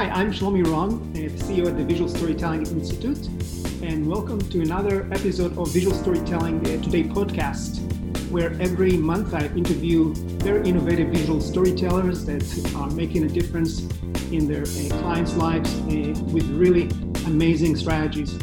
[0.00, 3.26] Hi, I'm Shlomi Ron, CEO at the Visual Storytelling Institute,
[3.82, 7.80] and welcome to another episode of Visual Storytelling Today podcast,
[8.30, 12.42] where every month I interview very innovative visual storytellers that
[12.76, 13.80] are making a difference
[14.32, 16.84] in their uh, clients' lives uh, with really
[17.26, 18.38] amazing strategies.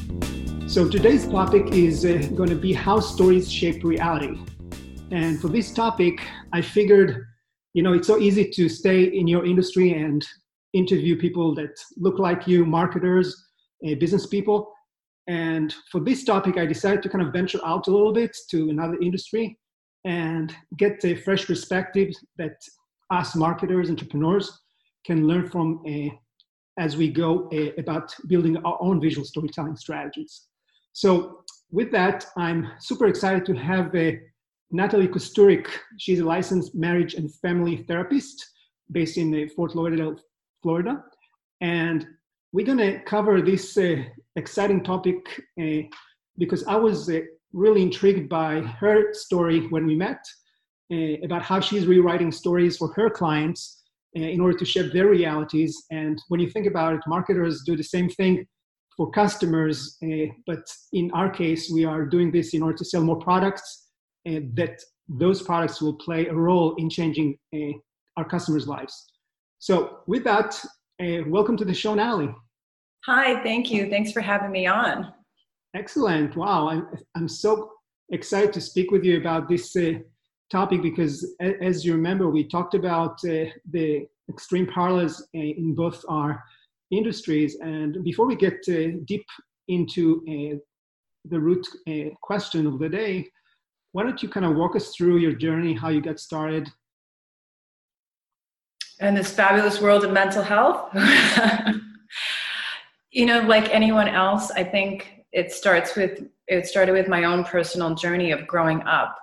[0.67, 4.37] So today's topic is uh, going to be how stories shape reality.
[5.09, 6.21] And for this topic,
[6.53, 7.25] I figured,
[7.73, 10.23] you know, it's so easy to stay in your industry and
[10.73, 13.35] interview people that look like you, marketers,
[13.87, 14.71] uh, business people.
[15.27, 18.69] And for this topic, I decided to kind of venture out a little bit to
[18.69, 19.57] another industry
[20.05, 22.55] and get a fresh perspective that
[23.11, 24.61] us marketers, entrepreneurs
[25.05, 26.09] can learn from uh,
[26.79, 30.47] as we go uh, about building our own visual storytelling strategies.
[30.93, 33.91] So, with that, I'm super excited to have
[34.71, 35.67] Natalie Kosturik.
[35.97, 38.45] She's a licensed marriage and family therapist
[38.91, 40.15] based in Fort Lauderdale,
[40.61, 41.03] Florida.
[41.61, 42.05] And
[42.53, 44.03] we're going to cover this uh,
[44.35, 45.17] exciting topic
[45.61, 45.81] uh,
[46.37, 47.21] because I was uh,
[47.53, 50.19] really intrigued by her story when we met
[50.91, 53.83] uh, about how she's rewriting stories for her clients
[54.15, 55.83] uh, in order to shape their realities.
[55.91, 58.45] And when you think about it, marketers do the same thing
[58.95, 63.03] for customers, uh, but in our case, we are doing this in order to sell
[63.03, 63.83] more products
[64.25, 67.37] that those products will play a role in changing
[68.17, 69.05] our customers' lives.
[69.59, 70.59] So, with that,
[71.01, 72.33] uh, welcome to the show, Natalie.
[73.05, 73.89] Hi, thank you.
[73.89, 75.11] Thanks for having me on.
[75.75, 76.35] Excellent.
[76.35, 77.71] Wow, I'm, I'm so
[78.11, 79.93] excited to speak with you about this uh,
[80.51, 86.03] topic because, as you remember, we talked about uh, the extreme parallels uh, in both
[86.07, 86.43] our
[86.91, 87.57] industries.
[87.59, 89.25] And before we get uh, deep
[89.67, 90.57] into uh,
[91.25, 91.67] the root
[92.21, 93.27] question of the day,
[93.93, 96.69] why don't you kind of walk us through your journey, how you got started,
[98.99, 100.89] and this fabulous world of mental health.
[103.11, 107.43] you know, like anyone else, I think it starts with it started with my own
[107.43, 109.17] personal journey of growing up.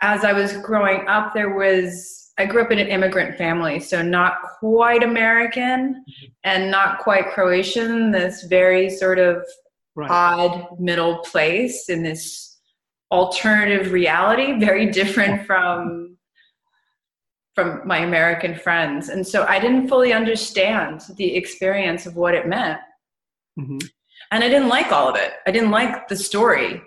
[0.00, 4.00] As I was growing up, there was I grew up in an immigrant family, so
[4.00, 6.26] not quite American mm-hmm.
[6.44, 9.44] and not quite Croatian, this very sort of
[9.96, 10.10] right.
[10.10, 12.58] odd middle place in this
[13.10, 16.17] alternative reality, very different from
[17.58, 19.08] from my American friends.
[19.08, 22.78] And so I didn't fully understand the experience of what it meant.
[23.58, 23.78] Mm-hmm.
[24.30, 25.32] And I didn't like all of it.
[25.44, 26.80] I didn't like the story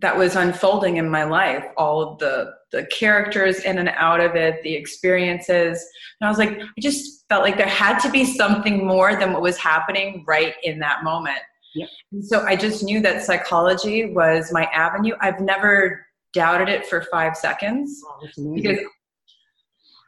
[0.00, 4.36] that was unfolding in my life, all of the the characters in and out of
[4.36, 5.84] it, the experiences.
[6.20, 9.32] And I was like, I just felt like there had to be something more than
[9.32, 11.40] what was happening right in that moment.
[11.74, 11.88] Yep.
[12.12, 15.14] And so I just knew that psychology was my avenue.
[15.20, 18.78] I've never doubted it for five seconds oh, because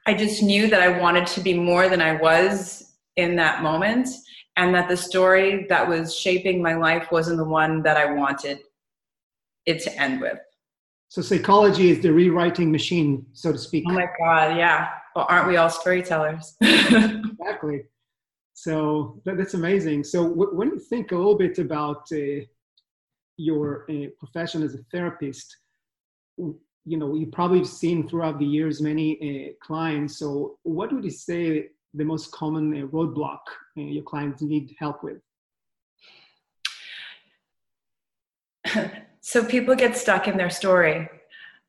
[0.07, 4.09] I just knew that I wanted to be more than I was in that moment,
[4.57, 8.61] and that the story that was shaping my life wasn't the one that I wanted
[9.67, 10.39] it to end with.
[11.09, 13.85] So, psychology is the rewriting machine, so to speak.
[13.87, 14.89] Oh my God, yeah.
[15.15, 16.57] Well, aren't we all storytellers?
[16.63, 17.83] exactly.
[18.55, 20.05] So, that, that's amazing.
[20.05, 22.45] So, w- when you think a little bit about uh,
[23.37, 25.55] your uh, profession as a therapist,
[26.85, 30.19] you know you probably have seen throughout the years many uh, clients.
[30.19, 33.41] So what would you say the most common uh, roadblock
[33.77, 35.21] uh, your clients need help with?
[39.25, 41.09] So people get stuck in their story.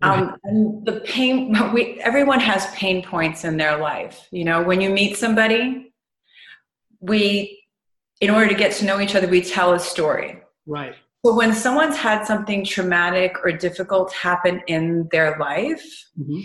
[0.01, 4.27] Um, and the pain we, everyone has pain points in their life.
[4.31, 5.93] You know when you meet somebody
[6.99, 7.63] we
[8.21, 10.41] in order to get to know each other we tell a story.
[10.65, 10.95] Right
[11.25, 15.83] so when someone's had something traumatic or difficult happen in their life,
[16.19, 16.41] mm-hmm.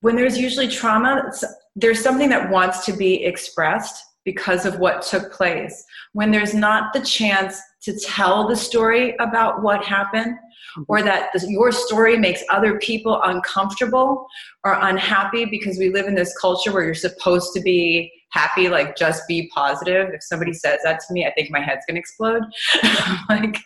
[0.00, 1.30] when there's usually trauma,
[1.76, 5.84] there's something that wants to be expressed because of what took place.
[6.14, 10.82] When there's not the chance to tell the story about what happened, mm-hmm.
[10.88, 14.26] or that your story makes other people uncomfortable
[14.64, 18.96] or unhappy because we live in this culture where you're supposed to be happy, like
[18.96, 20.10] just be positive.
[20.12, 22.42] If somebody says that to me, I think my head's gonna explode.
[23.28, 23.56] like,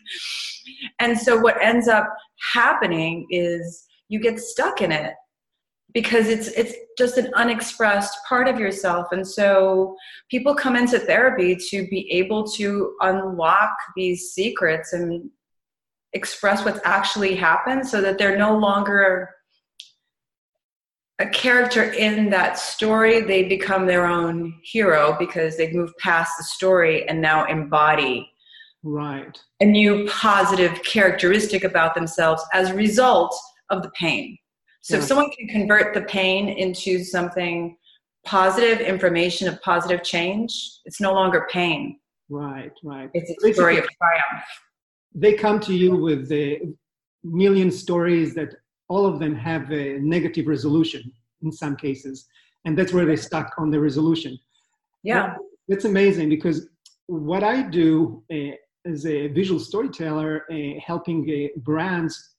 [1.01, 2.07] and so what ends up
[2.53, 5.15] happening is you get stuck in it
[5.95, 9.97] because it's it's just an unexpressed part of yourself and so
[10.31, 15.31] people come into therapy to be able to unlock these secrets and
[16.13, 19.31] express what's actually happened so that they're no longer
[21.19, 26.45] a character in that story, they become their own hero because they've moved past the
[26.45, 28.31] story and now embody
[28.85, 33.37] right a new positive characteristic about themselves as a result
[33.71, 34.39] of the pain.
[34.83, 35.03] So yeah.
[35.03, 37.77] if someone can convert the pain into something
[38.25, 40.53] positive information of positive change,
[40.85, 41.99] it's no longer pain.
[42.31, 43.11] Right, right.
[43.15, 44.45] It's a story of triumph.
[45.15, 46.61] They come to you with the
[47.25, 48.55] million stories that
[48.89, 51.13] all of them have a negative resolution
[51.43, 52.27] in some cases,
[52.65, 54.39] and that's where they stuck on the resolution.
[55.03, 55.37] Yeah,
[55.69, 56.69] that's amazing because
[57.07, 58.57] what I do uh,
[58.87, 62.35] as a visual storyteller, uh, helping uh, brands,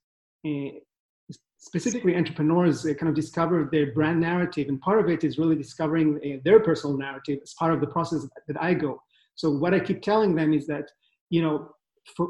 [1.57, 6.41] specifically entrepreneurs, kind of discover their brand narrative, and part of it is really discovering
[6.45, 9.01] their personal narrative as part of the process that I go.
[9.35, 10.85] So what I keep telling them is that,
[11.29, 11.69] you know,
[12.15, 12.29] for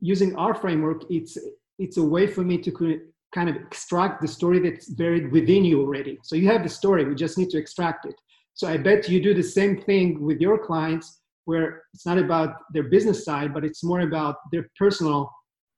[0.00, 1.36] using our framework, it's
[1.78, 3.00] it's a way for me to
[3.34, 6.18] kind of extract the story that's buried within you already.
[6.22, 8.14] So you have the story, we just need to extract it.
[8.54, 12.56] So I bet you do the same thing with your clients where it's not about
[12.72, 15.32] their business side, but it's more about their personal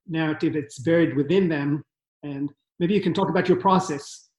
[0.07, 1.83] narrative that's buried within them.
[2.23, 4.29] And maybe you can talk about your process.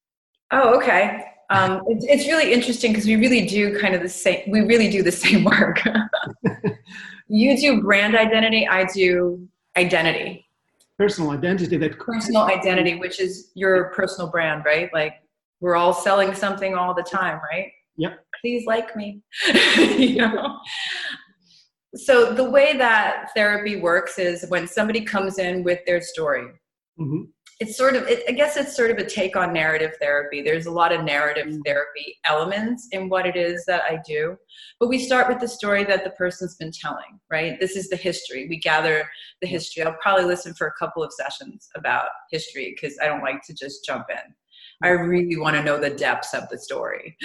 [0.53, 1.25] Oh, okay.
[1.49, 4.43] Um, it's, it's really interesting because we really do kind of the same.
[4.49, 5.81] We really do the same work.
[7.29, 8.67] you do brand identity.
[8.69, 10.46] I do identity.
[10.99, 11.77] Personal identity.
[11.77, 14.89] That personal identity, which is your personal brand, right?
[14.95, 15.15] Like
[15.61, 17.71] we're all selling something all the time, right?
[17.99, 18.25] Yep.
[18.41, 19.23] Please like me.
[19.77, 20.59] you know?
[21.95, 26.49] So the way that therapy works is when somebody comes in with their story.
[26.99, 27.23] Mm-hmm.
[27.59, 30.43] It's sort of, it, I guess it's sort of a take on narrative therapy.
[30.43, 31.63] There's a lot of narrative mm-hmm.
[31.65, 34.37] therapy elements in what it is that I do.
[34.79, 37.59] But we start with the story that the person's been telling, right?
[37.59, 38.47] This is the history.
[38.49, 39.09] We gather
[39.41, 39.83] the history.
[39.83, 43.55] I'll probably listen for a couple of sessions about history because I don't like to
[43.55, 44.35] just jump in.
[44.83, 47.17] I really want to know the depths of the story.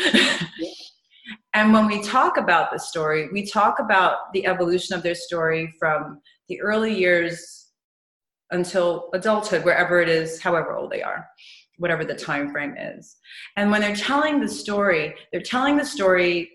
[1.53, 5.73] and when we talk about the story, we talk about the evolution of their story
[5.77, 7.60] from the early years
[8.51, 11.27] until adulthood, wherever it is, however old they are,
[11.77, 13.17] whatever the time frame is.
[13.55, 16.51] And when they're telling the story, they're telling the story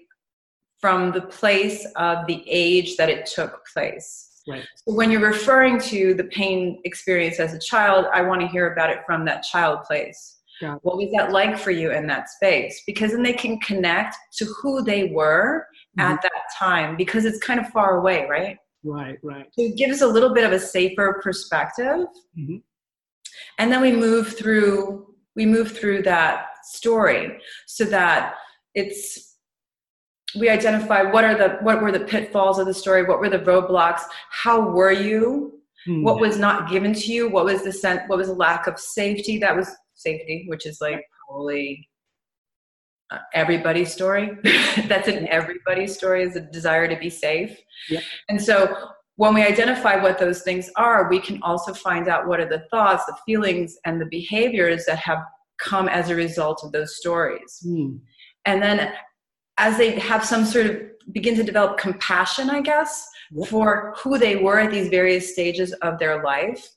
[0.80, 4.42] from the place of the age that it took place.
[4.48, 4.64] Right.
[4.76, 8.72] So when you're referring to the pain experience as a child, I want to hear
[8.72, 10.36] about it from that child place.
[10.60, 10.76] Yeah.
[10.82, 12.82] What was that like for you in that space?
[12.86, 15.66] Because then they can connect to who they were
[15.98, 16.12] mm-hmm.
[16.12, 18.56] at that time because it's kind of far away, right?
[18.86, 19.46] Right, right.
[19.52, 22.06] So it gives a little bit of a safer perspective.
[22.38, 22.56] Mm-hmm.
[23.58, 28.34] And then we move through we move through that story so that
[28.74, 29.36] it's
[30.38, 33.40] we identify what are the what were the pitfalls of the story what were the
[33.40, 34.00] roadblocks
[34.30, 36.02] how were you mm-hmm.
[36.02, 38.78] what was not given to you what was the sense what was the lack of
[38.78, 41.88] safety that was safety, which is like probably
[43.34, 44.30] everybody's story.
[44.88, 47.58] That's an everybody's story is a desire to be safe.
[47.88, 48.00] Yeah.
[48.28, 48.74] And so
[49.16, 52.64] when we identify what those things are, we can also find out what are the
[52.70, 55.20] thoughts, the feelings, and the behaviors that have
[55.58, 57.62] come as a result of those stories.
[57.66, 58.00] Mm.
[58.44, 58.92] And then
[59.58, 60.82] as they have some sort of
[61.12, 63.46] begin to develop compassion, I guess, yeah.
[63.46, 66.68] for who they were at these various stages of their life,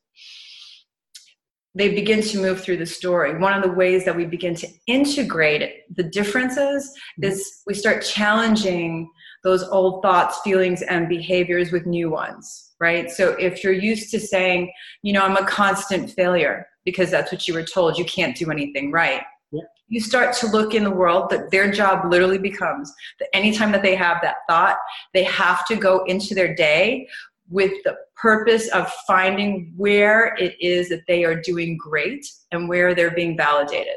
[1.76, 3.38] they begin to move through the story.
[3.38, 7.32] One of the ways that we begin to integrate the differences mm-hmm.
[7.32, 9.10] is we start challenging
[9.44, 13.10] those old thoughts, feelings, and behaviors with new ones, right?
[13.10, 17.48] So if you're used to saying, you know, I'm a constant failure because that's what
[17.48, 19.22] you were told, you can't do anything right.
[19.52, 19.62] Yeah.
[19.88, 23.82] You start to look in the world that their job literally becomes that anytime that
[23.82, 24.78] they have that thought,
[25.14, 27.08] they have to go into their day
[27.50, 32.94] with the purpose of finding where it is that they are doing great and where
[32.94, 33.96] they're being validated.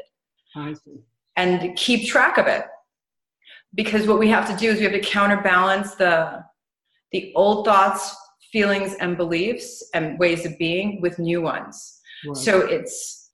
[0.55, 0.99] I see.
[1.35, 2.65] And keep track of it.
[3.75, 6.43] Because what we have to do is we have to counterbalance the
[7.11, 8.15] the old thoughts,
[8.51, 11.99] feelings and beliefs and ways of being with new ones.
[12.25, 12.37] Right.
[12.37, 13.31] So it's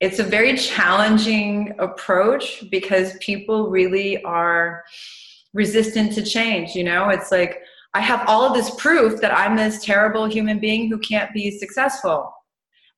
[0.00, 4.84] it's a very challenging approach because people really are
[5.54, 7.08] resistant to change, you know?
[7.08, 7.62] It's like
[7.94, 11.50] I have all of this proof that I'm this terrible human being who can't be
[11.50, 12.32] successful.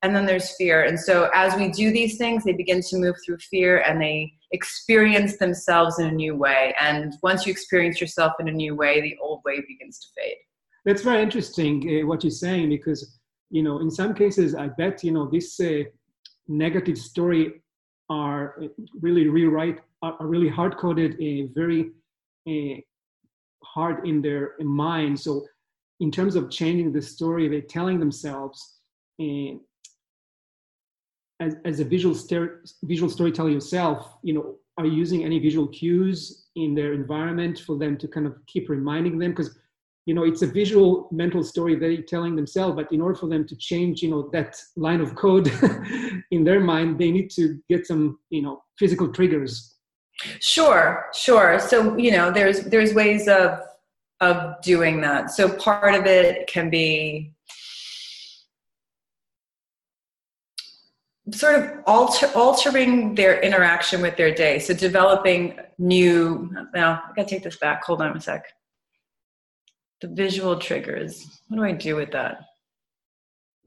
[0.03, 0.85] And then there's fear.
[0.85, 4.33] And so as we do these things, they begin to move through fear and they
[4.53, 6.75] experience themselves in a new way.
[6.81, 10.37] And once you experience yourself in a new way, the old way begins to fade.
[10.85, 13.19] That's very interesting uh, what you're saying because,
[13.51, 15.83] you know, in some cases, I bet, you know, this uh,
[16.47, 17.63] negative story
[18.09, 18.69] are uh,
[19.01, 21.91] really rewrite, are really hard coded, a very
[22.49, 22.81] uh,
[23.65, 25.19] hard in their mind.
[25.19, 25.47] So,
[26.01, 28.79] in terms of changing the story, they're telling themselves,
[29.19, 29.61] and
[31.41, 32.17] as, as a visual,
[32.85, 37.77] visual storyteller yourself, you know, are you using any visual cues in their environment for
[37.77, 39.33] them to kind of keep reminding them?
[39.33, 39.59] Because
[40.09, 43.47] you know it's a visual mental story they're telling themselves but in order for them
[43.47, 45.53] to change you know that line of code
[46.31, 49.77] in their mind they need to get some you know physical triggers
[50.41, 51.59] Sure, sure.
[51.61, 53.61] So you know, there's there's ways of
[54.21, 55.31] of doing that.
[55.31, 57.33] So part of it can be
[61.33, 64.59] sort of alter, altering their interaction with their day.
[64.59, 66.51] So developing new.
[66.75, 67.85] Now I gotta take this back.
[67.85, 68.45] Hold on a sec.
[70.01, 71.41] The visual triggers.
[71.49, 72.41] What do I do with that?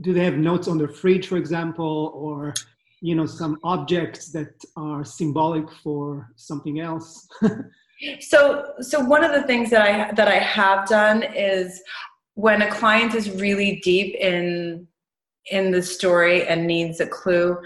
[0.01, 2.53] Do they have notes on their fridge, for example, or
[3.01, 7.27] you know some objects that are symbolic for something else?
[8.19, 11.81] so so one of the things that I that I have done is
[12.35, 14.87] when a client is really deep in
[15.49, 17.57] in the story and needs a clue,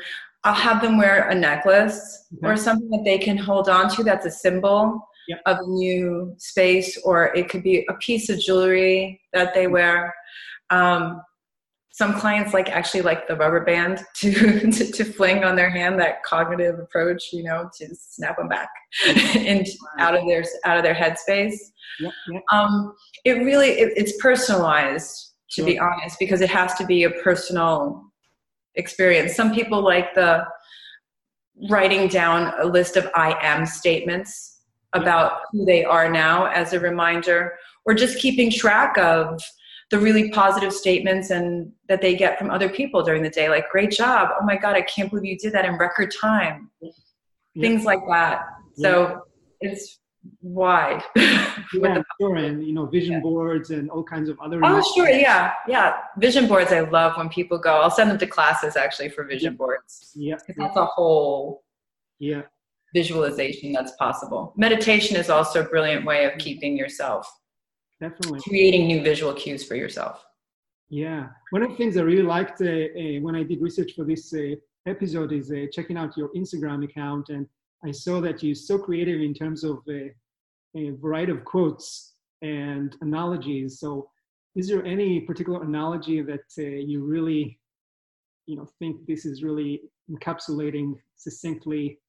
[0.44, 2.48] I'll have them wear a necklace okay.
[2.48, 5.42] or something that they can hold on to that's a symbol yep.
[5.46, 10.14] of a new space, or it could be a piece of jewelry that they wear.
[10.70, 11.22] Um,
[11.96, 15.98] some clients like actually like the rubber band to, to, to fling on their hand
[15.98, 18.70] that cognitive approach you know to snap them back
[19.36, 19.66] and
[19.98, 21.56] out of their out of their headspace
[22.00, 22.44] yep, yep.
[22.52, 25.66] Um, it really it, it's personalized to sure.
[25.66, 28.04] be honest because it has to be a personal
[28.76, 30.46] experience some people like the
[31.70, 36.80] writing down a list of i am statements about who they are now as a
[36.80, 37.54] reminder
[37.86, 39.42] or just keeping track of
[39.92, 43.70] the really positive statements and that they get from other people during the day like
[43.70, 44.30] great job.
[44.40, 46.70] Oh my god i can't believe you did that in record time.
[46.82, 46.92] Yeah.
[47.62, 48.42] things like that.
[48.74, 49.22] So
[49.62, 50.00] it's
[50.42, 51.04] wide.
[51.74, 53.20] Yeah, sure and you know vision yeah.
[53.20, 55.98] boards and all kinds of other oh sure yeah yeah.
[56.18, 57.82] Vision boards i love when people go.
[57.82, 60.12] I'll send them to classes actually for vision boards.
[60.16, 60.38] Yeah.
[60.58, 61.64] That's a whole
[62.20, 62.44] yeah.
[62.94, 64.54] visualization that's possible.
[64.56, 67.30] Meditation is also a brilliant way of keeping yourself
[68.00, 68.40] definitely.
[68.42, 70.26] Creating new visual cues for yourself.
[70.90, 71.30] Yeah.
[71.50, 74.34] One of the things i really liked uh, uh, when i did research for this
[74.34, 77.48] uh, episode is uh, checking out your instagram account and
[77.84, 80.10] i saw that you're so creative in terms of uh,
[80.76, 83.80] a variety of quotes and analogies.
[83.80, 84.10] So
[84.56, 87.60] is there any particular analogy that uh, you really
[88.46, 92.00] you know think this is really encapsulating succinctly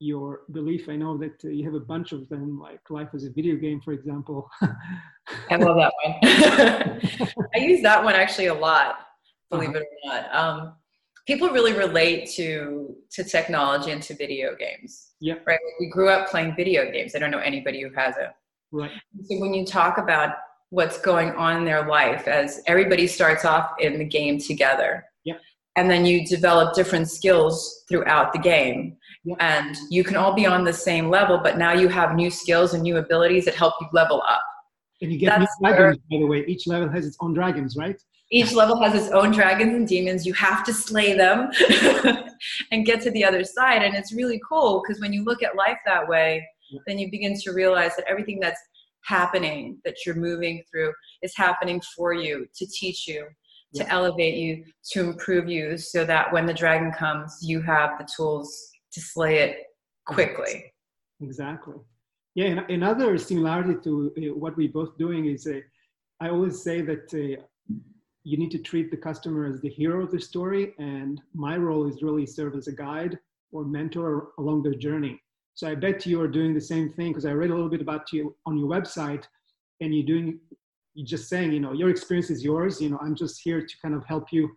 [0.00, 0.88] your belief.
[0.88, 3.56] I know that uh, you have a bunch of them, like life as a video
[3.56, 4.50] game, for example.
[5.50, 7.38] I love that one.
[7.54, 8.96] I use that one actually a lot,
[9.50, 9.78] believe uh-huh.
[9.78, 10.34] it or not.
[10.34, 10.72] Um,
[11.26, 15.10] people really relate to to technology and to video games.
[15.20, 15.34] Yeah.
[15.46, 15.58] Right.
[15.78, 17.14] We grew up playing video games.
[17.14, 18.32] I don't know anybody who hasn't.
[18.72, 18.90] Right.
[19.24, 20.34] So when you talk about
[20.70, 25.04] what's going on in their life, as everybody starts off in the game together.
[25.24, 25.34] Yeah.
[25.76, 28.96] And then you develop different skills throughout the game
[29.38, 32.72] and you can all be on the same level but now you have new skills
[32.74, 34.42] and new abilities that help you level up.
[35.02, 36.44] And you get That's new dragons by the way.
[36.46, 38.00] Each level has its own dragons right?
[38.32, 40.24] Each level has its own dragons and demons.
[40.24, 41.50] You have to slay them
[42.70, 43.82] and get to the other side.
[43.82, 46.46] And it's really cool because when you look at life that way
[46.86, 48.60] then you begin to realize that everything that's
[49.04, 53.26] happening that you're moving through is happening for you to teach you
[53.74, 53.92] to yeah.
[53.94, 58.69] elevate you to improve you so that when the dragon comes you have the tools
[58.92, 59.66] to slay it
[60.06, 60.72] quickly.
[61.20, 61.76] Exactly.
[62.34, 65.60] Yeah, and another similarity to uh, what we're both doing is uh,
[66.20, 67.42] I always say that uh,
[68.22, 71.88] you need to treat the customer as the hero of the story, and my role
[71.88, 73.18] is really serve as a guide
[73.52, 75.20] or mentor along their journey.
[75.54, 77.82] So I bet you are doing the same thing because I read a little bit
[77.82, 79.24] about you on your website,
[79.80, 80.38] and you're doing,
[80.94, 82.80] you're just saying, you know, your experience is yours.
[82.80, 84.50] You know, I'm just here to kind of help you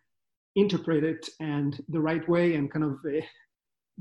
[0.56, 3.22] interpret it and the right way and kind of uh,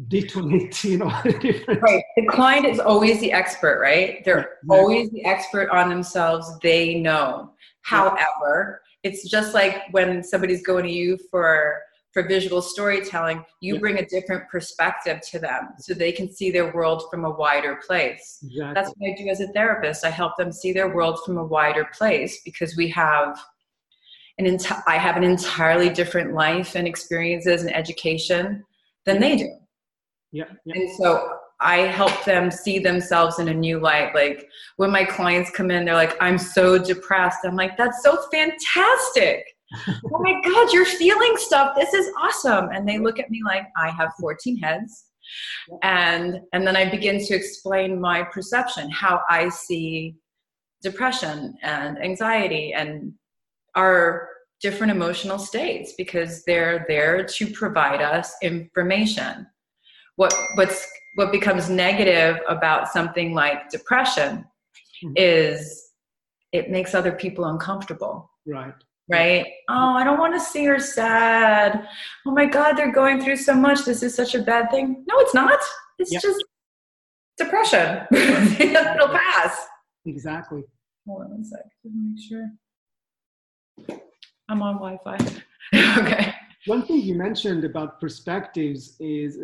[0.08, 2.02] detonate you know right.
[2.16, 4.24] The client is always the expert right?
[4.24, 4.78] They're exactly.
[4.78, 6.50] always the expert on themselves.
[6.60, 7.52] They know.
[7.82, 11.80] However it's just like when somebody's going to you for
[12.12, 13.80] for visual storytelling you yeah.
[13.80, 17.78] bring a different perspective to them so they can see their world from a wider
[17.86, 18.38] place.
[18.44, 18.74] Exactly.
[18.74, 20.04] that's what i do as a therapist.
[20.04, 23.38] I help them see their world from a wider place because we have
[24.38, 28.64] an enti- i have an entirely different life and experiences and education
[29.04, 29.50] than they do
[30.32, 30.74] yeah, yeah.
[30.74, 34.14] And so I help them see themselves in a new light.
[34.14, 37.38] Like when my clients come in, they're like, I'm so depressed.
[37.44, 39.44] I'm like, that's so fantastic.
[39.88, 41.76] oh my God, you're feeling stuff.
[41.76, 42.70] This is awesome.
[42.72, 45.04] And they look at me like I have 14 heads.
[45.82, 50.16] And and then I begin to explain my perception, how I see
[50.82, 53.12] depression and anxiety and
[53.76, 54.28] our
[54.60, 59.46] different emotional states because they're there to provide us information
[60.16, 64.44] what what's what becomes negative about something like depression
[65.04, 65.12] mm-hmm.
[65.16, 65.90] is
[66.52, 68.74] it makes other people uncomfortable right
[69.08, 71.86] right oh i don't want to see her sad
[72.26, 75.18] oh my god they're going through so much this is such a bad thing no
[75.18, 75.58] it's not
[75.98, 76.22] it's yep.
[76.22, 76.44] just
[77.36, 78.06] depression.
[78.12, 79.66] It'll pass.
[80.06, 80.62] Exactly.
[81.06, 82.50] Hold on one sec to make sure.
[84.48, 85.16] I'm on Wi-Fi.
[85.98, 86.34] okay.
[86.66, 89.38] One thing you mentioned about perspectives is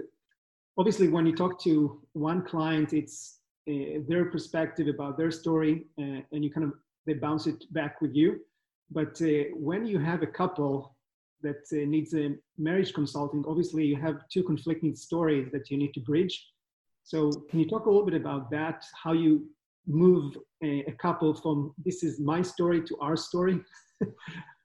[0.78, 6.20] obviously when you talk to one client, it's uh, their perspective about their story, uh,
[6.32, 6.72] and you kind of
[7.06, 8.40] they bounce it back with you.
[8.90, 10.96] But uh, when you have a couple
[11.42, 16.00] that needs a marriage consulting, obviously you have two conflicting stories that you need to
[16.00, 16.46] bridge.
[17.04, 18.84] So can you talk a little bit about that?
[19.02, 19.48] How you
[19.86, 23.60] move a, a couple from this is my story to our story?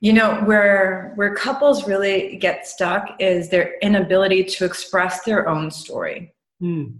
[0.00, 5.70] you know where where couples really get stuck is their inability to express their own
[5.70, 6.32] story
[6.62, 6.92] mm.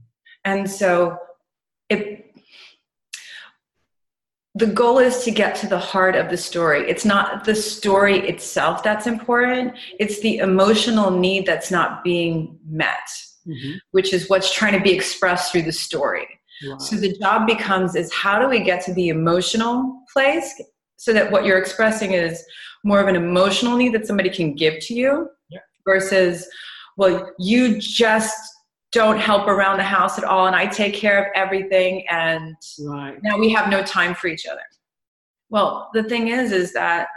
[0.45, 1.17] and so
[1.89, 2.25] it
[4.55, 8.19] the goal is to get to the heart of the story it's not the story
[8.29, 13.09] itself that's important it's the emotional need that's not being met
[13.47, 13.73] mm-hmm.
[13.93, 16.27] which is what's trying to be expressed through the story
[16.67, 16.79] wow.
[16.79, 20.61] so the job becomes is how do we get to the emotional place
[20.99, 22.45] so that what you're expressing is
[22.85, 25.61] more of an emotional need that somebody can give to you yeah.
[25.87, 26.47] versus
[26.99, 28.37] well you just
[28.93, 33.19] don't help around the house at all and i take care of everything and right.
[33.23, 34.61] now we have no time for each other
[35.49, 37.09] well the thing is is that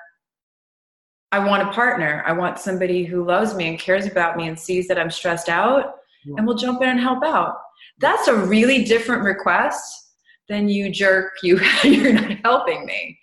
[1.31, 4.57] i want a partner i want somebody who loves me and cares about me and
[4.57, 5.95] sees that i'm stressed out
[6.25, 6.35] yeah.
[6.37, 7.55] and will jump in and help out
[7.99, 10.09] that's a really different request
[10.49, 13.17] than you jerk you you're not helping me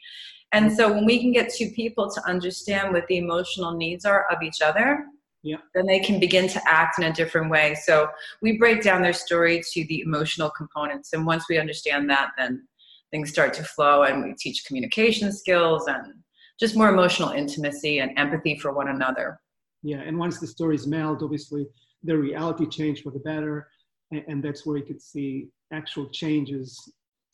[0.52, 4.26] and so when we can get two people to understand what the emotional needs are
[4.30, 5.04] of each other,
[5.42, 5.58] yeah.
[5.74, 7.74] then they can begin to act in a different way.
[7.74, 8.08] So
[8.40, 11.12] we break down their story to the emotional components.
[11.12, 12.66] And once we understand that, then
[13.10, 16.14] things start to flow and we teach communication skills and
[16.58, 19.38] just more emotional intimacy and empathy for one another.
[19.82, 21.66] Yeah, and once the stories meld, obviously
[22.02, 23.68] the reality change for the better,
[24.10, 26.80] and, and that's where you could see actual changes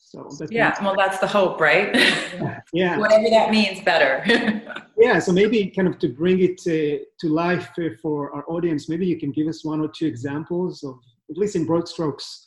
[0.07, 1.93] so that's yeah, well, that's the hope, right?
[2.73, 2.97] yeah.
[2.97, 4.23] Whatever that means, better.
[4.97, 5.17] yeah.
[5.17, 7.69] So maybe kind of to bring it to, to life
[8.03, 10.99] for our audience, maybe you can give us one or two examples of,
[11.31, 12.45] at least in broad strokes.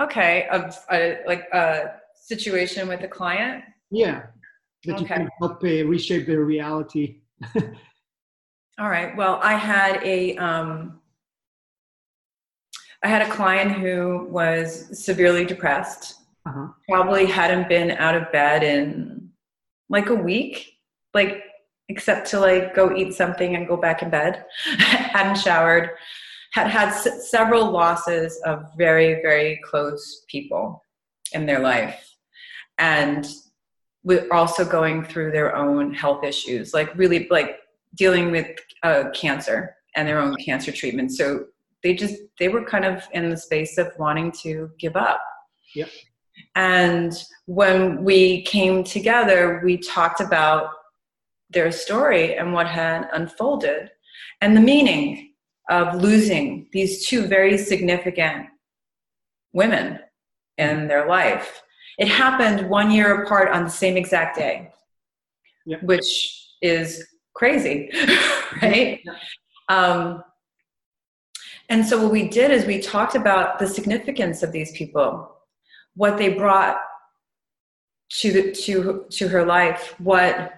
[0.00, 3.62] Okay, of a, like a situation with a client.
[3.90, 4.22] Yeah,
[4.86, 5.02] that okay.
[5.02, 7.18] you can help uh, reshape their reality.
[8.78, 9.14] All right.
[9.14, 11.00] Well, I had a um,
[13.04, 16.14] I had a client who was severely depressed.
[16.46, 16.68] Uh-huh.
[16.88, 19.28] Probably hadn't been out of bed in
[19.90, 20.78] like a week,
[21.12, 21.42] like
[21.90, 24.46] except to like go eat something and go back in bed.
[24.78, 25.90] hadn't showered.
[26.54, 30.82] Had had s- several losses of very very close people
[31.32, 32.08] in their life,
[32.78, 33.26] and
[34.02, 37.58] we're also going through their own health issues, like really like
[37.96, 38.46] dealing with
[38.82, 41.12] uh, cancer and their own cancer treatment.
[41.12, 41.46] So
[41.84, 45.22] they just they were kind of in the space of wanting to give up
[45.76, 45.88] yep.
[46.56, 47.12] and
[47.46, 50.70] when we came together we talked about
[51.50, 53.90] their story and what had unfolded
[54.40, 55.32] and the meaning
[55.70, 58.46] of losing these two very significant
[59.52, 60.00] women
[60.58, 61.62] in their life
[61.98, 64.72] it happened one year apart on the same exact day
[65.66, 65.82] yep.
[65.82, 67.90] which is crazy
[68.62, 69.16] right yep.
[69.68, 70.22] um,
[71.68, 75.30] and so what we did is we talked about the significance of these people,
[75.94, 76.76] what they brought
[78.10, 80.52] to the, to to her life, what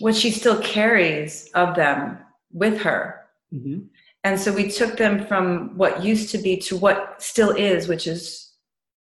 [0.00, 2.18] what she still carries of them
[2.52, 3.20] with her.
[3.52, 3.86] Mm-hmm.
[4.24, 8.06] And so we took them from what used to be to what still is, which
[8.06, 8.52] is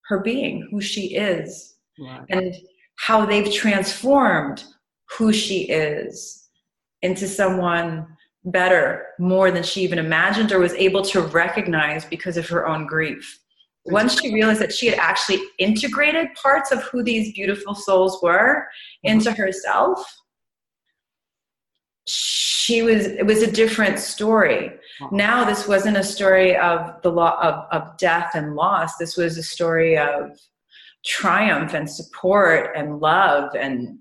[0.09, 2.25] her being, who she is, right.
[2.29, 2.55] and
[2.97, 4.65] how they've transformed
[5.19, 6.49] who she is
[7.03, 8.16] into someone
[8.47, 12.87] better more than she even imagined or was able to recognize because of her own
[12.87, 13.41] grief.
[13.87, 18.67] Once she realized that she had actually integrated parts of who these beautiful souls were
[19.05, 20.05] into herself,
[22.07, 24.73] she was it was a different story.
[25.13, 28.97] Now this wasn't a story of the law of, of death and loss.
[28.97, 30.31] This was a story of
[31.05, 33.99] triumph and support and love and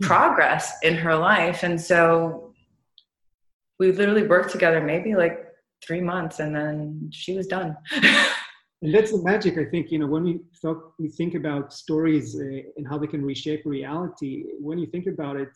[0.00, 1.64] progress in her life.
[1.64, 2.47] And so
[3.78, 5.46] we literally worked together maybe like
[5.86, 7.76] three months and then she was done.
[8.80, 12.36] And that's the magic i think you know when we talk we think about stories
[12.36, 12.44] uh,
[12.76, 15.50] and how they can reshape reality when you think about it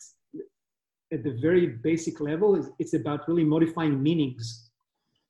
[1.13, 4.71] at the very basic level it's about really modifying meanings.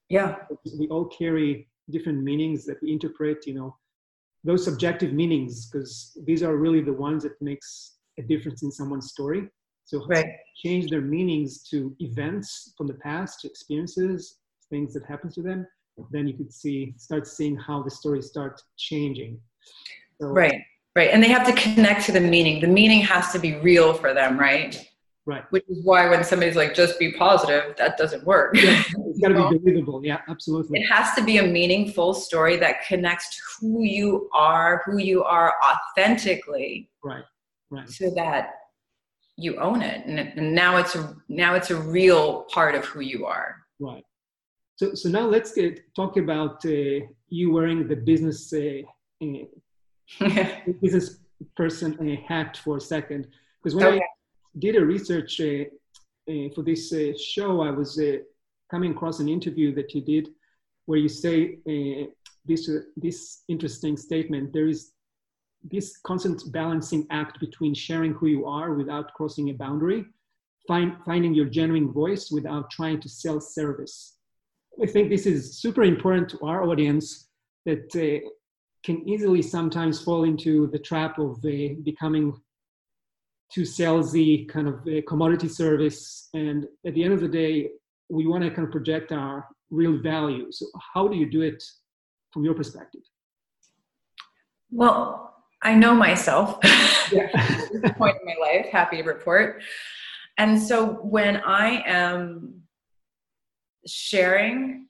[0.10, 0.36] Yeah.
[0.80, 3.76] We all carry different meanings that we interpret you know
[4.44, 9.12] those subjective meanings because these are really the ones that makes a difference in someone's
[9.12, 9.50] story
[9.86, 10.26] so right.
[10.56, 15.68] change their meanings to events from the past, to experiences, things that happens to them,
[16.12, 19.40] then you could see start seeing how the story start changing.
[20.22, 20.62] So, right,
[20.96, 22.62] right, and they have to connect to the meaning.
[22.62, 24.88] The meaning has to be real for them, right?
[25.26, 25.44] Right.
[25.52, 28.56] Which is why when somebody's like, just be positive, that doesn't work.
[28.56, 30.04] Yeah, it's got to be believable.
[30.04, 30.82] Yeah, absolutely.
[30.82, 35.24] It has to be a meaningful story that connects to who you are, who you
[35.24, 36.90] are authentically.
[37.02, 37.24] Right.
[37.70, 37.90] Right.
[37.90, 38.50] So that
[39.44, 43.26] you own it, and, now it's a now it's a real part of who you
[43.26, 43.58] are.
[43.80, 44.06] Right.
[44.78, 48.82] So so now let's get talk about uh, you wearing the business uh,
[50.22, 50.46] uh,
[50.82, 51.20] business
[51.58, 51.90] person
[52.30, 53.28] hat for a second,
[53.58, 53.98] because when okay.
[53.98, 55.66] I did a research uh,
[56.32, 58.00] uh, for this uh, show, I was
[58.72, 60.30] coming across an interview that you did
[60.86, 61.36] where you say
[62.46, 64.54] this this interesting statement.
[64.54, 64.94] There is
[65.64, 70.06] this constant balancing act between sharing who you are without crossing a boundary,
[70.68, 74.18] find, finding your genuine voice without trying to sell service.
[74.82, 77.30] I think this is super important to our audience
[77.66, 78.28] that uh,
[78.84, 82.34] can easily sometimes fall into the trap of uh, becoming
[83.52, 86.30] too salesy, kind of a commodity service.
[86.34, 87.70] And at the end of the day,
[88.10, 90.52] we want to kind of project our real value.
[90.52, 91.64] So, how do you do it
[92.32, 93.02] from your perspective?
[94.72, 95.33] Well,
[95.64, 96.60] I know myself.
[97.12, 97.28] Yeah.
[97.98, 99.62] point in my life, happy to report.
[100.40, 102.64] And so when I am
[103.86, 104.88] sharing,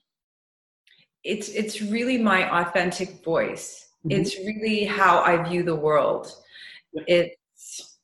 [1.23, 3.89] it's it's really my authentic voice.
[4.05, 4.21] Mm-hmm.
[4.21, 6.33] It's really how I view the world.
[6.93, 7.03] Yeah.
[7.07, 7.97] It's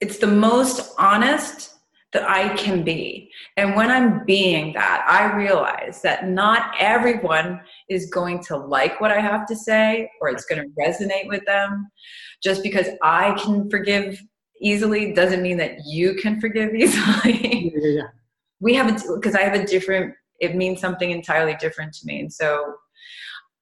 [0.00, 1.74] it's the most honest
[2.12, 3.29] that I can be.
[3.60, 9.10] And when I'm being that, I realize that not everyone is going to like what
[9.10, 11.90] I have to say or it's going to resonate with them.
[12.42, 14.18] Just because I can forgive
[14.62, 17.74] easily doesn't mean that you can forgive easily.
[17.76, 18.08] Yeah, yeah,
[18.60, 22.20] we have a, because I have a different, it means something entirely different to me.
[22.20, 22.76] And so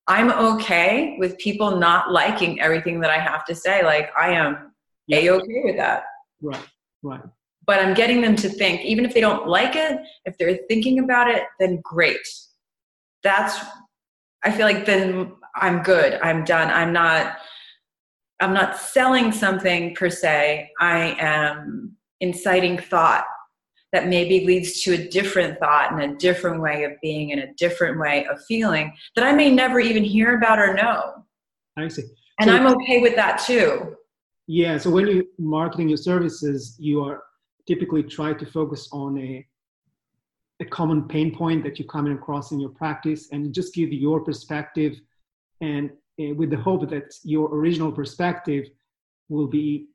[0.07, 3.83] I'm okay with people not liking everything that I have to say.
[3.83, 4.71] Like I am
[5.11, 6.05] a okay with that.
[6.41, 6.69] Right,
[7.03, 7.23] right
[7.69, 11.01] but I'm getting them to think, even if they don't like it, if they're thinking
[11.01, 12.17] about it, then great.
[13.23, 13.63] That's,
[14.43, 16.19] I feel like then I'm good.
[16.23, 16.71] I'm done.
[16.71, 17.37] I'm not,
[18.41, 20.71] I'm not selling something per se.
[20.81, 23.27] I am inciting thought
[23.93, 27.53] that maybe leads to a different thought and a different way of being and a
[27.59, 31.27] different way of feeling that I may never even hear about or know.
[31.77, 32.05] I see.
[32.41, 33.95] And so, I'm okay with that too.
[34.47, 34.79] Yeah.
[34.79, 37.25] So when you're marketing your services, you are
[37.69, 39.47] typically try to focus on a,
[40.61, 44.21] a common pain point that you're coming across in your practice and just give your
[44.21, 44.99] perspective
[45.61, 48.65] and uh, with the hope that your original perspective
[49.29, 49.87] will be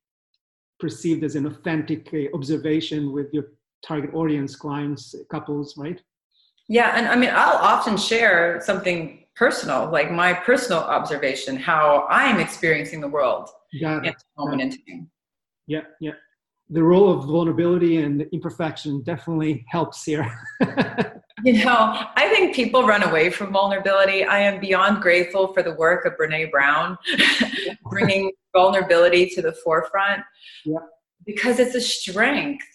[0.80, 3.46] perceived as an authentic uh, observation with your
[3.86, 6.00] target audience clients couples right?
[6.70, 12.40] Yeah and i mean i'll often share something personal like my personal observation how i'm
[12.40, 13.50] experiencing the world
[13.82, 14.16] Got it.
[14.38, 15.10] moment in time.
[15.68, 16.12] Yeah yeah
[16.70, 20.32] the role of vulnerability and imperfection definitely helps here.
[21.44, 24.24] you know, I think people run away from vulnerability.
[24.24, 26.98] I am beyond grateful for the work of Brene Brown,
[27.90, 30.22] bringing vulnerability to the forefront
[30.66, 30.78] yeah.
[31.26, 32.66] because it's a strength.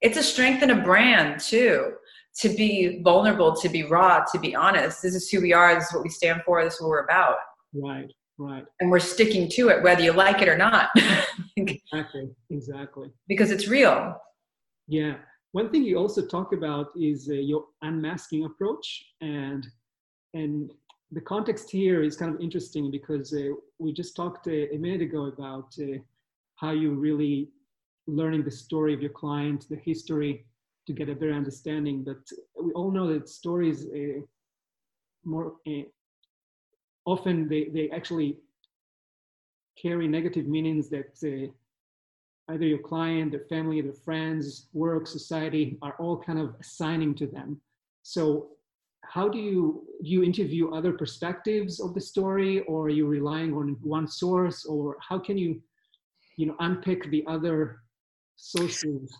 [0.00, 1.92] It's a strength in a brand too.
[2.40, 5.02] To be vulnerable, to be raw, to be honest.
[5.02, 5.74] This is who we are.
[5.74, 6.62] This is what we stand for.
[6.62, 7.36] This is what we're about.
[7.72, 8.12] Right.
[8.38, 8.64] Right.
[8.80, 10.90] And we're sticking to it whether you like it or not.
[11.56, 12.28] exactly.
[12.50, 13.10] Exactly.
[13.28, 14.20] Because it's real.
[14.88, 15.16] Yeah.
[15.52, 19.66] One thing you also talk about is uh, your unmasking approach and
[20.34, 20.70] and
[21.12, 25.00] the context here is kind of interesting because uh, we just talked uh, a minute
[25.02, 25.98] ago about uh,
[26.56, 27.48] how you really
[28.06, 30.44] learning the story of your client, the history
[30.86, 32.04] to get a better understanding.
[32.04, 32.18] But
[32.60, 34.20] we all know that stories uh,
[35.24, 35.82] more uh,
[37.06, 38.38] often they, they actually
[39.80, 45.94] carry negative meanings that uh, either your client, their family, their friends, work, society are
[45.98, 47.60] all kind of assigning to them.
[48.02, 48.48] So
[49.08, 53.76] how do you you interview other perspectives of the story or are you relying on
[53.82, 55.60] one source or how can you
[56.36, 57.82] you know unpick the other
[58.36, 59.16] sources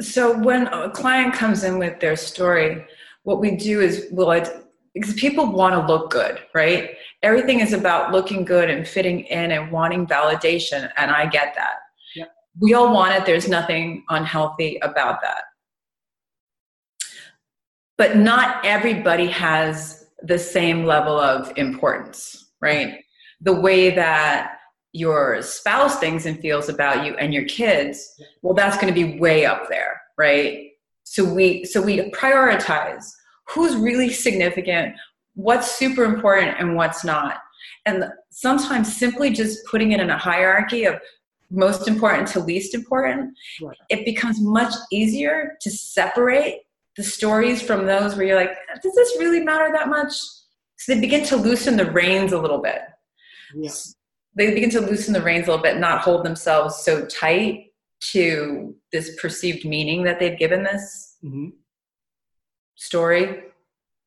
[0.00, 2.86] so when a client comes in with their story
[3.24, 4.26] what we do is we'll
[4.98, 6.96] because people want to look good, right?
[7.22, 11.76] Everything is about looking good and fitting in and wanting validation, and I get that.
[12.16, 12.30] Yep.
[12.60, 15.42] We all want it, there's nothing unhealthy about that.
[17.96, 23.00] But not everybody has the same level of importance, right?
[23.40, 24.58] The way that
[24.92, 29.18] your spouse thinks and feels about you and your kids, well, that's going to be
[29.18, 30.70] way up there, right?
[31.04, 33.10] So we so we prioritize
[33.50, 34.94] who's really significant,
[35.34, 37.38] what's super important, and what's not.
[37.86, 41.00] And sometimes simply just putting it in a hierarchy of
[41.50, 43.76] most important to least important, right.
[43.88, 46.60] it becomes much easier to separate
[46.96, 50.12] the stories from those where you're like, does this really matter that much?
[50.76, 52.80] So they begin to loosen the reins a little bit.
[53.54, 53.70] Yeah.
[54.36, 57.66] They begin to loosen the reins a little bit, not hold themselves so tight
[58.00, 61.48] to this perceived meaning that they've given this mm-hmm.
[62.78, 63.42] Story.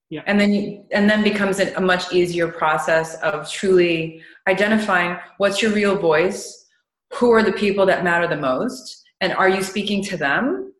[0.10, 0.24] Yeah.
[0.26, 5.62] And then you, and then becomes a, a much easier process of truly identifying what's
[5.62, 6.66] your real voice,
[7.14, 10.74] who are the people that matter the most, and are you speaking to them?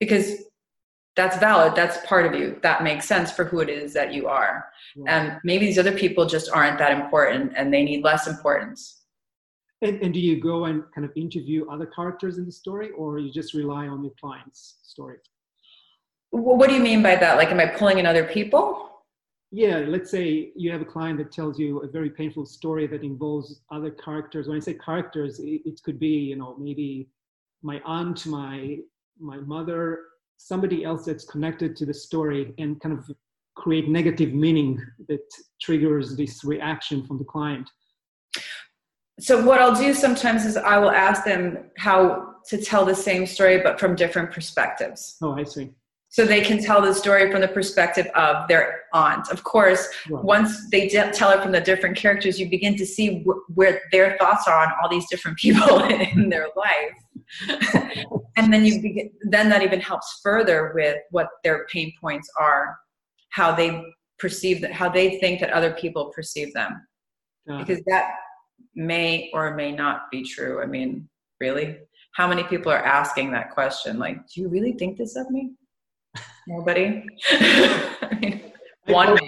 [0.00, 0.44] Because
[1.16, 4.26] that's valid that's part of you that makes sense for who it is that you
[4.26, 4.66] are
[5.06, 9.02] and maybe these other people just aren't that important and they need less importance
[9.82, 13.18] and, and, do you go and kind of interview other characters in the story or
[13.18, 15.18] you just rely on your client's story
[16.34, 17.36] what do you mean by that?
[17.36, 18.90] Like am i pulling in other people?
[19.52, 23.02] Yeah let's say you have a client that tells you a very painful story that
[23.02, 24.48] involves other characters.
[24.48, 27.08] When i say characters it, it could be you know maybe
[27.62, 28.78] my aunt my
[29.20, 30.00] my mother
[30.36, 33.08] somebody else that's connected to the story and kind of
[33.56, 35.24] create negative meaning that
[35.62, 37.70] triggers this reaction from the client.
[39.20, 43.24] So what i'll do sometimes is i will ask them how to tell the same
[43.26, 45.16] story but from different perspectives.
[45.22, 45.70] Oh i see
[46.14, 49.28] so they can tell the story from the perspective of their aunt.
[49.32, 50.22] Of course, right.
[50.22, 54.16] once they tell it from the different characters, you begin to see wh- where their
[54.16, 56.28] thoughts are on all these different people in hmm.
[56.28, 57.96] their life.
[58.36, 62.76] and then you begin, then that even helps further with what their pain points are,
[63.30, 63.84] how they
[64.20, 66.80] perceive that, how they think that other people perceive them,
[67.58, 68.12] because that
[68.76, 70.62] may or may not be true.
[70.62, 71.08] I mean,
[71.40, 71.76] really,
[72.12, 73.98] how many people are asking that question?
[73.98, 75.50] Like, do you really think this of me?
[76.46, 77.04] Nobody.
[77.30, 78.52] I mean,
[78.86, 79.18] one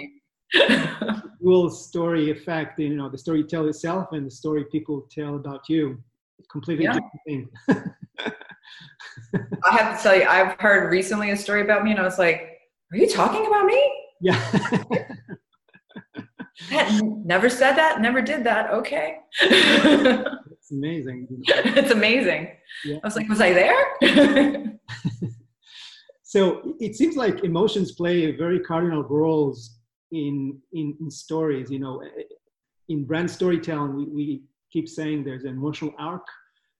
[1.39, 5.35] Will story effect, you know, the story you tell itself and the story people tell
[5.35, 6.01] about you.
[6.51, 6.93] Completely yeah.
[6.93, 7.49] different thing.
[9.63, 12.19] I have to tell you, I've heard recently a story about me, and I was
[12.19, 12.59] like,
[12.91, 13.81] "Are you talking about me?"
[14.21, 14.83] Yeah.
[17.25, 18.01] never said that.
[18.01, 18.71] Never did that.
[18.71, 19.17] Okay.
[19.41, 21.27] it's amazing.
[21.47, 22.51] it's amazing.
[22.85, 22.97] Yeah.
[22.97, 24.79] I was like, was I there?
[26.27, 29.77] So it seems like emotions play a very cardinal roles
[30.11, 31.71] in, in, in stories.
[31.71, 32.03] You know,
[32.89, 36.27] in brand storytelling, we, we keep saying there's an emotional arc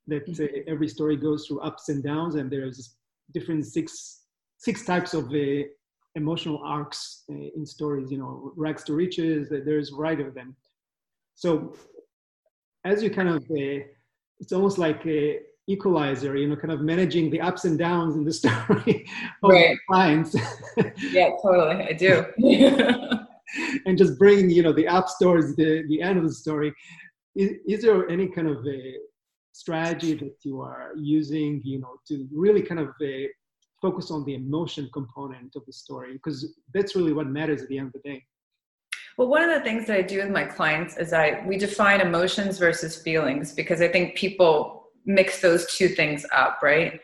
[0.08, 0.44] that mm-hmm.
[0.44, 2.98] uh, every story goes through ups and downs, and there's
[3.34, 4.24] different six
[4.58, 5.64] six types of uh,
[6.16, 8.12] emotional arcs uh, in stories.
[8.12, 9.48] You know, rags to riches.
[9.50, 10.58] There's variety of them.
[11.36, 11.74] So
[12.84, 13.80] as you kind of, uh,
[14.42, 18.24] it's almost like a equalizer, you know, kind of managing the ups and downs in
[18.24, 19.08] the story
[19.44, 19.78] of right.
[19.88, 20.36] clients.
[21.12, 21.84] yeah, totally.
[21.84, 22.26] I do.
[23.86, 26.74] and just bringing, you know, the up towards the, the end of the story.
[27.36, 28.96] Is, is there any kind of a
[29.52, 33.28] strategy that you are using, you know, to really kind of uh,
[33.82, 36.14] focus on the emotion component of the story?
[36.14, 38.24] Because that's really what matters at the end of the day.
[39.18, 42.02] Well, one of the things that I do with my clients is I we define
[42.02, 44.77] emotions versus feelings because I think people
[45.08, 47.00] mix those two things up, right?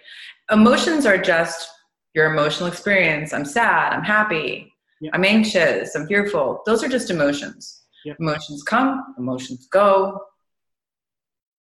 [0.52, 1.68] Emotions are just
[2.14, 3.34] your emotional experience.
[3.34, 5.10] I'm sad, I'm happy, yeah.
[5.14, 6.62] I'm anxious, I'm fearful.
[6.66, 7.84] Those are just emotions.
[8.06, 8.14] Yeah.
[8.20, 10.20] Emotions come, emotions go.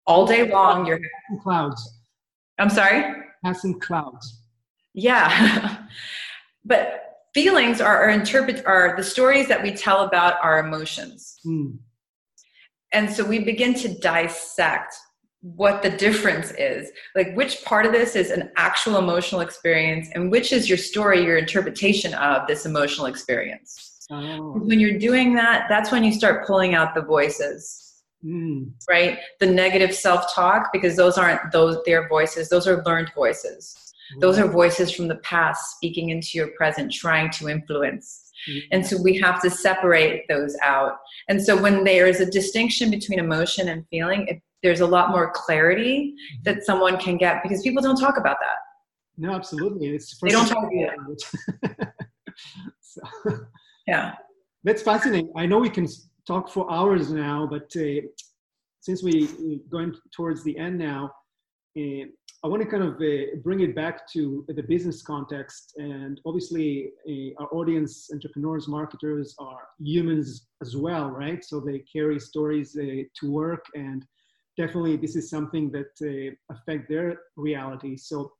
[0.08, 1.00] All day long, you're
[1.42, 2.00] clouds.
[2.60, 3.04] I'm sorry?
[3.46, 4.42] Passing clouds.
[4.94, 5.78] Yeah.
[6.66, 7.02] but
[7.34, 11.40] feelings are, are interpret are the stories that we tell about our emotions.
[11.46, 11.78] Mm.
[12.94, 14.94] And so we begin to dissect
[15.42, 16.92] what the difference is.
[17.16, 21.24] Like which part of this is an actual emotional experience and which is your story
[21.24, 23.88] your interpretation of this emotional experience?
[24.14, 24.60] Oh.
[24.66, 27.92] when you're doing that that's when you start pulling out the voices
[28.26, 28.72] mm.
[28.90, 29.20] right?
[29.40, 32.50] The negative self-talk because those aren't those their voices.
[32.50, 33.76] Those are learned voices.
[34.20, 38.28] Those are voices from the past speaking into your present trying to influence.
[38.50, 38.62] Mm.
[38.72, 40.94] and so we have to separate those out.
[41.30, 45.10] And so when there is a distinction between emotion and feeling it there's a lot
[45.10, 46.44] more clarity mm-hmm.
[46.44, 48.58] that someone can get because people don't talk about that.
[49.18, 49.90] No, absolutely.
[49.90, 51.90] It's they don't talk about it.
[52.82, 53.02] so,
[53.88, 54.16] yeah.
[54.64, 55.32] That's fascinating.
[55.36, 55.88] I know we can
[56.28, 58.02] talk for hours now, but uh,
[58.80, 61.12] since we, are going towards the end now,
[61.78, 62.06] uh,
[62.44, 65.74] I want to kind of uh, bring it back to the business context.
[65.78, 71.44] And obviously, uh, our audience, entrepreneurs, marketers, are humans as well, right?
[71.44, 74.04] So they carry stories uh, to work and
[74.58, 77.98] definitely this is something that uh, affect their reality.
[77.98, 78.32] So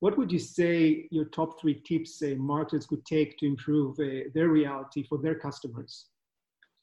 [0.00, 4.30] what would you say your top three tips uh, marketers could take to improve uh,
[4.34, 6.06] their reality for their customers?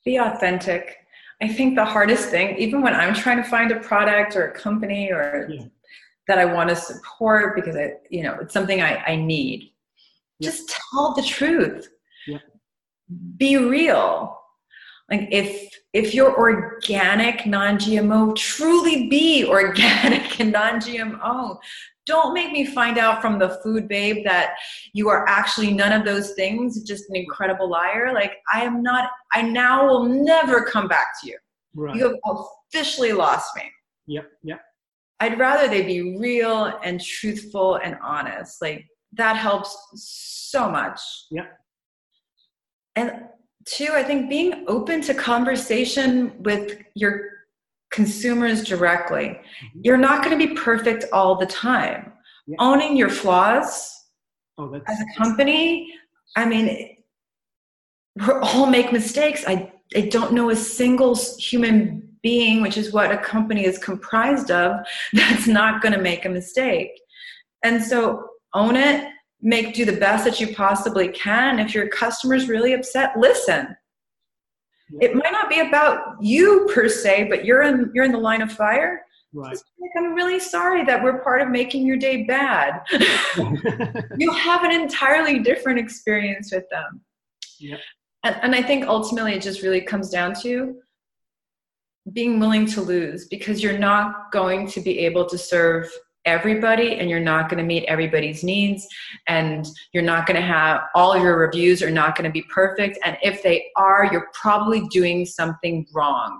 [0.05, 0.95] Be authentic.
[1.41, 4.53] I think the hardest thing, even when I'm trying to find a product or a
[4.53, 5.65] company or yeah.
[6.27, 9.71] that I want to support because I, you know, it's something I, I need,
[10.39, 10.49] yeah.
[10.49, 11.89] just tell the truth.
[12.27, 12.37] Yeah.
[13.37, 14.38] Be real
[15.09, 21.57] like if if you're organic non-gmo truly be organic and non-gmo
[22.05, 24.55] don't make me find out from the food babe that
[24.93, 28.11] you are actually none of those things just an incredible liar.
[28.13, 31.37] Like i am not i now will never come back to you.
[31.75, 31.95] Right.
[31.95, 33.63] you have officially lost me.
[34.07, 34.61] Yep yep.
[35.19, 38.61] I'd rather they be real and truthful and honest.
[38.61, 40.99] Like that helps so much.
[41.31, 41.59] Yep.
[42.95, 43.11] And
[43.75, 47.29] two, I think being open to conversation with your
[47.91, 49.27] consumers directly.
[49.27, 49.79] Mm-hmm.
[49.83, 52.13] You're not going to be perfect all the time.
[52.47, 52.57] Yeah.
[52.59, 53.95] Owning your flaws
[54.57, 55.93] oh, as a company,
[56.35, 56.97] I mean,
[58.15, 59.43] we all make mistakes.
[59.47, 64.51] I, I don't know a single human being, which is what a company is comprised
[64.51, 64.75] of,
[65.13, 66.91] that's not going to make a mistake.
[67.63, 69.07] And so own it,
[69.41, 71.59] make do the best that you possibly can.
[71.59, 73.75] If your customer's really upset listen.
[74.91, 75.09] Yeah.
[75.09, 78.41] it might not be about you per se but you're in you're in the line
[78.41, 79.01] of fire.
[79.31, 79.55] Right.
[79.79, 82.81] Like, i'm really sorry that we're part of making your day bad.
[84.17, 87.01] You'll have an entirely different experience with them.
[87.59, 87.77] Yeah.
[88.23, 90.75] And, and i think ultimately it just really comes down to
[92.13, 95.91] being willing to lose because you're not going to be able to serve
[96.25, 98.87] everybody and you're not going to meet everybody's needs
[99.27, 102.99] and you're not going to have all your reviews are not going to be perfect.
[103.03, 106.39] And if they are you're probably doing something wrong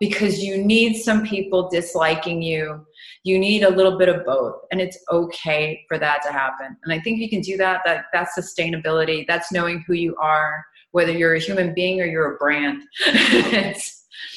[0.00, 2.86] because you need some people disliking you.
[3.24, 6.76] You need a little bit of both and it's okay for that to happen.
[6.84, 9.26] And i think you can do that that that's sustainability.
[9.26, 12.82] That's knowing who you are whether you're a human being or you're a brand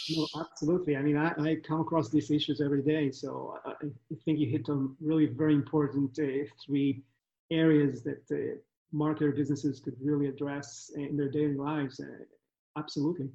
[0.09, 0.97] No, absolutely.
[0.97, 3.11] I mean, I, I, come across these issues every day.
[3.11, 7.03] So I, I think you hit on really very important uh, three
[7.51, 8.57] areas that uh,
[8.93, 11.99] marketer businesses could really address in their daily lives.
[11.99, 12.23] Uh,
[12.77, 13.29] absolutely.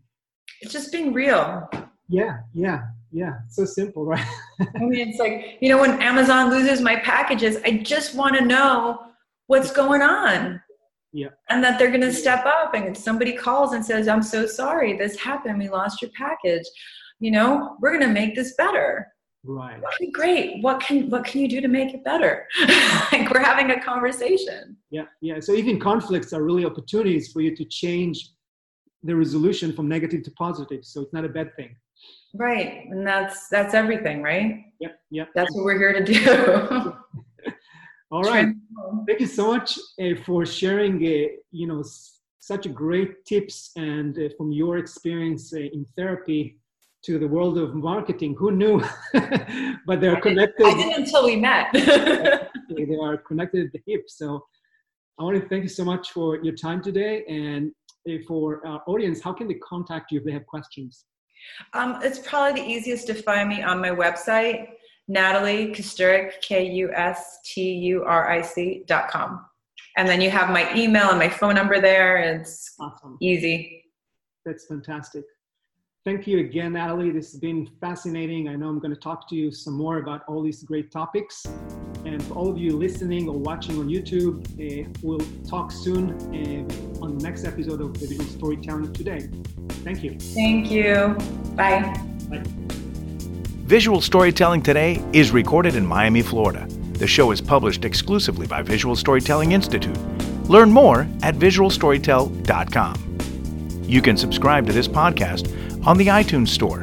[0.60, 1.68] It's just being real.
[2.08, 3.38] Yeah, yeah, yeah.
[3.48, 4.26] So simple, right?
[4.60, 8.44] I mean, it's like, you know, when Amazon loses my packages, I just want to
[8.44, 9.00] know
[9.46, 10.59] what's going on
[11.12, 11.28] yeah.
[11.48, 14.46] And that they're going to step up and if somebody calls and says i'm so
[14.46, 16.64] sorry this happened we lost your package.
[17.18, 19.06] You know we're going to make this better.
[19.44, 19.78] Right.
[19.94, 20.62] Okay, great.
[20.62, 22.46] What can what can you do to make it better?
[23.12, 24.76] Like we're having a conversation.
[24.90, 25.40] Yeah yeah.
[25.40, 28.30] So even conflicts are really opportunities for you to change
[29.02, 31.76] the resolution from negative to positive so it's not a bad thing.
[32.34, 34.64] Right and that's that's everything right?
[34.80, 36.94] Yep yep that's what we're here to do
[38.12, 38.48] All right.
[39.06, 41.84] Thank you so much uh, for sharing, uh, you know,
[42.40, 46.58] such great tips and uh, from your experience uh, in therapy
[47.04, 48.34] to the world of marketing.
[48.36, 48.82] Who knew?
[49.86, 50.66] but they're connected.
[50.66, 51.68] I didn't until we met.
[51.72, 54.02] they are connected at the hip.
[54.08, 54.44] So
[55.20, 57.24] I want to thank you so much for your time today.
[57.28, 57.70] And
[58.08, 61.04] uh, for our audience, how can they contact you if they have questions?
[61.74, 64.66] Um, it's probably the easiest to find me on my website
[65.10, 69.44] Natalie Kusturic, K U S T U R I C dot com.
[69.96, 72.18] And then you have my email and my phone number there.
[72.18, 73.18] It's awesome.
[73.20, 73.84] easy.
[74.46, 75.24] That's fantastic.
[76.04, 77.10] Thank you again, Natalie.
[77.10, 78.48] This has been fascinating.
[78.48, 81.44] I know I'm going to talk to you some more about all these great topics.
[82.06, 87.02] And for all of you listening or watching on YouTube, uh, we'll talk soon uh,
[87.02, 89.28] on the next episode of the Visual Storytelling Today.
[89.84, 90.18] Thank you.
[90.18, 91.16] Thank you.
[91.56, 91.92] Bye.
[92.30, 92.69] Bye.
[93.70, 96.66] Visual Storytelling Today is recorded in Miami, Florida.
[96.94, 99.96] The show is published exclusively by Visual Storytelling Institute.
[100.48, 103.84] Learn more at visualstorytell.com.
[103.84, 106.82] You can subscribe to this podcast on the iTunes Store.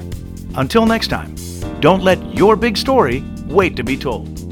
[0.56, 1.36] Until next time,
[1.82, 4.47] don't let your big story wait to be told.